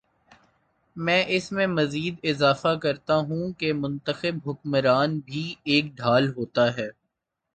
میں 0.95 1.23
اس 1.27 1.51
میں 1.51 1.67
مزید 1.67 2.15
اضافہ 2.23 2.75
کرتا 2.81 3.15
ہوں 3.19 3.51
کہ 3.53 3.71
منتخب 3.73 4.49
حکمران 4.49 5.19
بھی 5.19 5.43
ایک 5.63 5.95
ڈھال 5.95 6.29
ہوتا 6.37 6.75
ہے۔ 6.77 6.89